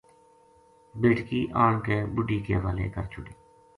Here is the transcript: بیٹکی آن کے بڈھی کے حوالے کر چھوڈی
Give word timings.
بیٹکی 1.01 1.41
آن 1.63 1.79
کے 1.85 1.97
بڈھی 2.15 2.39
کے 2.45 2.53
حوالے 2.57 2.87
کر 2.95 3.03
چھوڈی 3.11 3.33